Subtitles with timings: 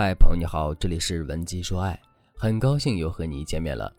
[0.00, 2.00] 嗨，朋友你好，这里是文姬说爱，
[2.36, 3.92] 很高兴又和你见面了。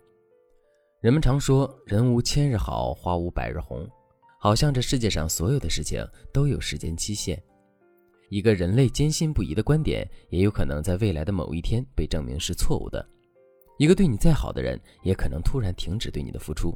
[1.01, 3.85] 人们常说“人无千日好，花无百日红”，
[4.39, 6.01] 好像这世界上所有的事情
[6.31, 7.37] 都有时间期限。
[8.29, 13.05] 一个人类坚信不疑的观点，也有可能在未来的某一天被证明是错误的。
[13.77, 16.73] 一个对你再好的人，也可能突然停止对你的付出。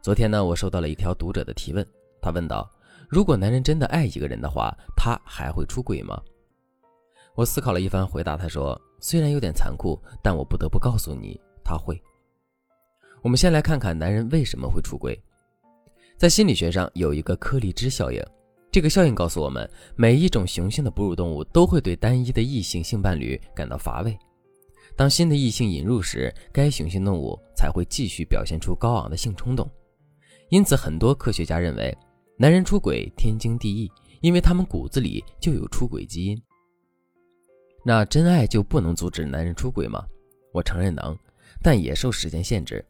[0.00, 1.84] 昨天呢，我收到了一条读者的提问，
[2.22, 2.70] 他问道
[3.10, 6.22] ：“如果男人真的爱一个人的话，他还会出轨吗？”
[7.38, 11.96] 我思考了一番，回答他说：“虽然有点残酷，但我不得不告诉你，他会。”
[13.22, 15.16] 我们先来看看男人为什么会出轨。
[16.16, 18.20] 在心理学上有一个柯立芝效应，
[18.72, 24.18] 这个效应告诉我们，每一种雄性的哺乳动物都会对单一的异性性伴侣感到乏味。
[24.96, 29.70] 当新的异性引入时，该雄性动物才会继续表现出高昂的性冲动。
[30.48, 31.96] 因此，很多科学家认为，
[32.36, 33.88] 男人出轨天经地义，
[34.22, 36.36] 因为他们骨子里就有出轨基因。
[37.88, 40.04] 那真爱就不能阻止男人出轨吗？
[40.52, 41.16] 我承认能，
[41.62, 42.84] 但也受时间限制。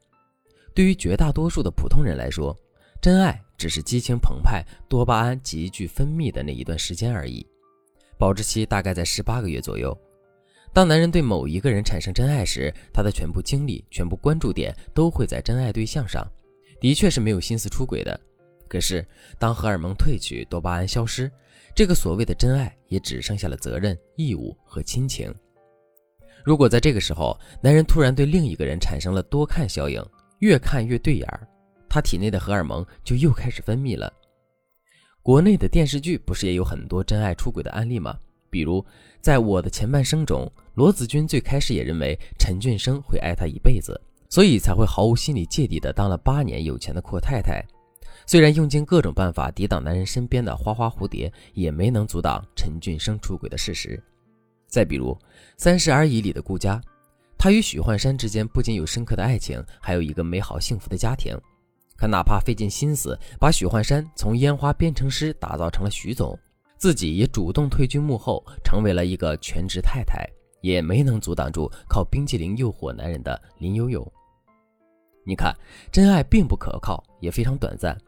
[0.74, 2.52] 对于绝大多数的普通人来说，
[3.00, 7.46] 真爱只是激情澎湃、多巴胺急剧分泌的那一段时间而已，
[8.18, 9.96] 保质期大概在十八个月左右。
[10.72, 16.26] 当男人对某一个人产生真爱时，他的全部精力、全部关注点都会在真爱对象上，
[16.80, 18.20] 的确是没有心思出轨的。
[18.68, 19.04] 可是，
[19.38, 21.30] 当荷尔蒙褪去，多巴胺消失。
[21.74, 25.32] 这个所谓的真爱也只剩下了责任、义务和亲情。
[26.44, 30.04] 如果在这个时候，男人突然对另一个人产生了多看效应，
[30.40, 31.46] 越看越对眼儿，
[31.88, 34.12] 他体内的荷尔蒙就又开始分泌了。
[35.22, 38.18] 国内的电视剧不是也有很多真爱出轨的案例吗？
[38.50, 38.84] 比如
[39.20, 47.62] 在我的前半生中，罗子君最开始也认为陈俊生会爱她一辈子，所以才会毫无心理芥蒂的当了八年有钱的阔太太。
[48.28, 53.98] 虽然用尽各种办法抵挡男人身边的花花蝴蝶，也没能阻挡陈俊生出轨的事实。
[54.66, 55.14] 再比如
[55.56, 56.78] 《三十而已》里的顾佳，
[57.38, 61.34] 她与许幻山之间不仅有深刻的爱情，还有一个美好幸福的家庭。
[61.96, 66.38] 可哪怕费尽心思把许幻山从烟花编程师打造成了徐总，
[66.76, 70.28] 自己也主动退居幕后，成为了一个全职太太，
[70.60, 74.06] 也没能阻挡住靠冰淇淋诱惑男人的林有有。
[75.24, 75.56] 你看，
[75.90, 77.98] 真爱并不可靠，也非常短暂。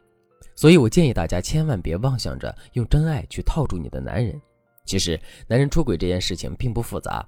[0.61, 4.39] 所以，我建议大家千万别妄想着用真爱去套住你的男人。
[4.85, 7.27] 其实，男人出轨这件事情并不复杂。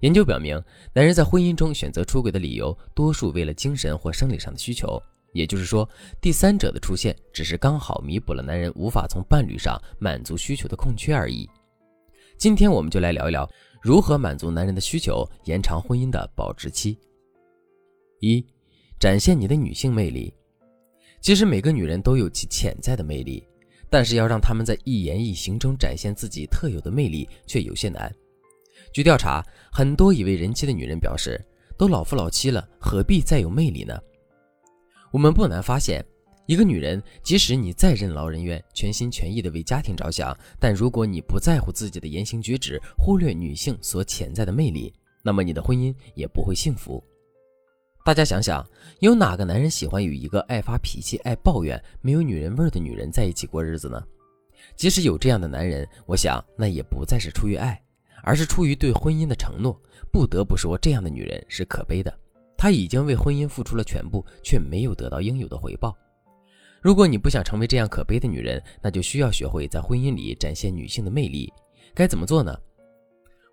[0.00, 0.60] 研究表明，
[0.92, 5.00] 男人在婚姻中选择出轨的理由，多数为了精神或生理上的需求。
[5.32, 5.88] 也就是说，
[6.20, 11.48] 第三者的出现只是刚好弥补了男人无法从伴侣上满足需求的空缺而已。
[12.36, 13.48] 今天，我们就来聊一聊
[13.80, 16.98] 如何满足男人的需求，延长婚姻的保质期。
[18.18, 18.44] 一，
[18.98, 20.34] 展现你的女性魅力。
[21.24, 23.42] 其实每个女人都有其潜在的魅力，
[23.88, 28.14] 但是要让她们在一言一行中展现自己特有的魅力却有些难。
[28.92, 29.42] 据调查，
[29.72, 31.42] 很多已为人妻的女人表示，
[31.78, 33.98] 都老夫老妻了，何必再有魅力呢？
[35.12, 36.04] 我们不难发现，
[36.44, 44.92] 一个女人，即使你再任劳任怨，全心全意地为家庭着想，但如果你不在乎自己的言行举止，忽略女性所潜在的魅力，
[45.22, 47.02] 那么你的婚姻也不会幸福。
[48.04, 48.62] 大家想想，
[48.98, 53.98] 有哪个男人喜欢与一个爱发脾气、爱抱怨、没有女人味的女人在一起过日子呢？
[54.76, 57.82] 即使有这样的男人，我想那也不再是出于爱，
[58.22, 59.80] 而是出于对婚姻的承诺。
[60.12, 62.14] 不得不说，这样的女人是可悲的。
[62.58, 65.96] 她已经为婚姻付出了全部，却没有得到应有的回报。
[66.82, 71.50] 如果你不想成为这样可悲的女人，那就需要学会在婚姻里展现女性的魅力。
[71.94, 72.54] 该怎么做呢？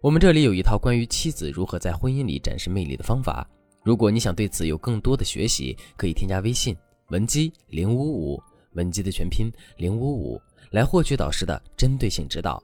[0.02, 3.50] 我们这里有一套关于妻子如何在婚姻里展示魅力的方法。
[3.84, 6.76] 如果你想对此有更多的学习，可以添加微信
[7.10, 8.42] 文姬零五五，
[8.74, 12.62] 文姬的全拼零五五，来获取导师的针对性指导。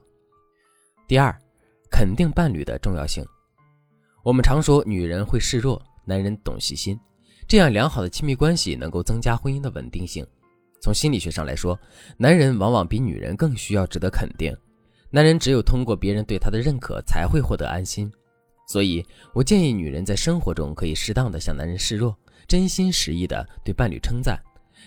[1.06, 1.36] 第二，
[1.90, 3.24] 肯定伴侣的重要性。
[4.22, 6.98] 我们常说女人会示弱，男人懂细心，
[7.48, 10.26] 这样良好的亲密关系能够增加婚姻的稳定性。
[10.80, 11.78] 从心理学上来说，
[12.16, 14.56] 男人往往比女人更需要值得肯定，
[15.10, 18.10] 男人只有通过别人对他的认可，才会获得安心。
[18.68, 22.14] 所以，我建议女人在生活中可以适当的向男人示弱，
[22.46, 24.38] 真心实意的对伴侣称赞，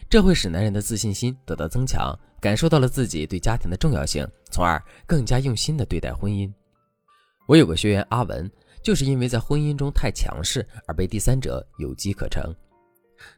[0.07, 6.53] 这会使男人的自信心得到增强，感受到了自己对家庭的重要性，从而更加用心的对待婚姻。
[7.47, 8.49] 我有个学员阿文，
[8.83, 12.55] 就是因为在婚姻中太强势而被第三者有机可乘。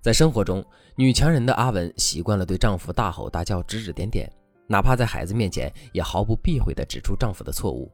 [0.02, 0.62] 在生活中，
[0.98, 4.30] 女强人的阿文习惯了对丈夫大吼大叫、指指点点，
[4.68, 7.90] 哪怕在孩子面前也毫不避讳地指出丈夫的错误。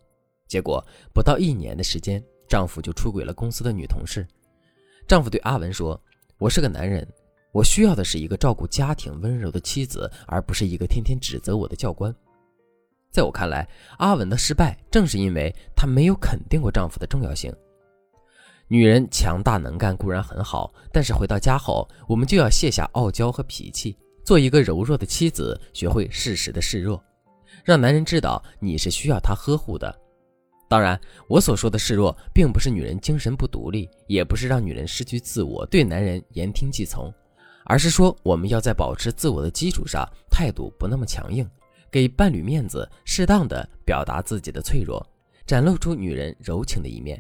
[0.48, 2.24] 结果不到一年的时间。
[2.50, 4.28] 丈夫就出轨了公司的女同事。
[5.07, 6.00] 丈夫对阿文说
[6.40, 7.07] ：“我是个男人，
[7.51, 12.13] 我需要的是一个照顾家庭、温柔的妻子，而不是一个天天指责我的教官。”
[13.12, 13.68] 在我看来，
[13.98, 17.54] 阿文的失败正是因为她没有肯定过丈夫的重要性。
[18.68, 27.04] 女人强大能干固然很好，但是回到家后，我们就要卸下傲娇和脾气，做一个柔弱的妻子，学会适时的示弱，
[27.63, 30.00] 让男人知道你是需要他呵护的。
[30.69, 37.12] 当然，我所说的示弱，并不是女人精神不独立，也不是让女人失去自我，对男人言听计从，
[37.66, 41.50] 而是说我们要在保持自我的基础上，态度不那么强硬，
[41.89, 45.04] 给伴侣面子，适当的表达自己的脆弱，
[45.48, 47.19] 展露出女人柔情的一面。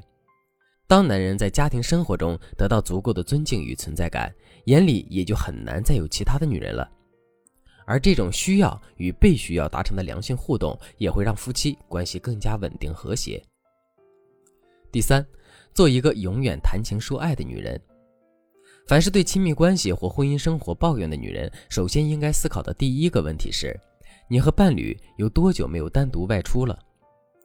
[0.85, 4.31] 当男人在家庭生活中得到足够的尊敬与存在感，
[4.65, 6.87] 眼里也就很难再有其他的女人了。
[7.89, 13.43] 而这种需要与被需要达成的良性互动，也会让夫妻关系更加稳定和谐。
[14.91, 15.25] 第三，
[15.73, 17.81] 做一个永远谈情说爱的女人。
[18.87, 23.75] 凡是对亲密关系或婚姻生活抱怨的女人，首先应该思考的第一个问题是：
[24.27, 26.77] 你和伴侣有多久没有单独外出了？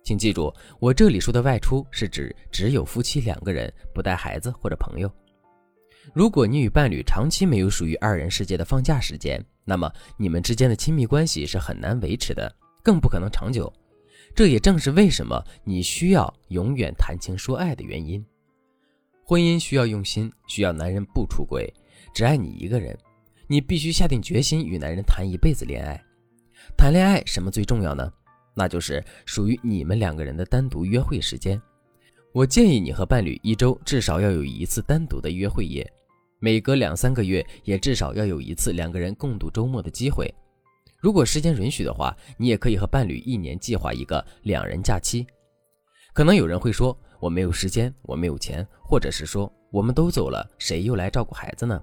[0.03, 5.11] 请记住，我这里说的外出是指只有夫妻两个人，不带孩子或者朋友。
[6.13, 13.73] 如果你与伴侣长期没有属于二人世界的放假时间，那么你们之间的亲密关系是很难维持的，更不可能长久。
[14.35, 18.25] 这也正是为什么你需要永远谈情说爱的原因。
[19.25, 21.73] 婚姻需要用心，需要男人不出轨，
[22.15, 22.97] 只爱你一个人。
[23.47, 26.03] 你必须下定决心与男人谈一辈子恋爱。
[26.77, 28.11] 谈恋爱什么最重要呢？
[28.55, 31.61] 那就是属于你们两个人的单独约会时间。
[32.33, 35.89] 我建议你和伴侣一周至少要有一次单独的约会夜，
[36.45, 40.31] 每隔两三个月也至少要有一次两个人共度周末的机会。
[40.99, 45.27] 如果时间允许的话，你也可以和伴侣一年计划一个两人假期。
[46.13, 51.83] 可能有人会说我没有时间，我没有钱，或者是说我们都走了，谁又来照顾孩子呢？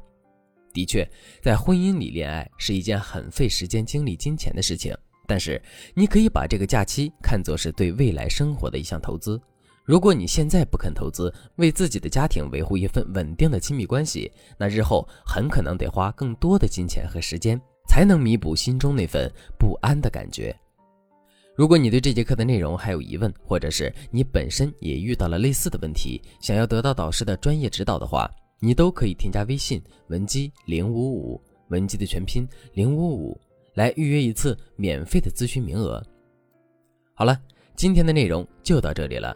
[0.71, 1.09] 的确，
[1.41, 4.95] 在婚姻里恋爱是一件很费时间、精力、金钱的事情。
[5.25, 5.59] 但是，
[5.95, 9.41] 你可以把这个假期看作是对未来生活的一项投资。
[9.83, 20.55] 如果你现在不肯投资，为自己的家庭维护一份稳定的亲密关系，那日后很可能得花更多的金钱和时间，才能弥补心中那份不安的感觉。
[21.55, 28.29] 如果你对这节课的内容还有疑问，或者是你本身也遇到了类似的问题，想要得到导师的专业指导的话，
[28.59, 33.39] 你都可以添加微信文姬零五五，文姬的全拼零五五。
[33.75, 36.03] 来预约一次免费的咨询名额。
[37.13, 37.39] 好了，
[37.75, 39.35] 今天的内容就到这里了。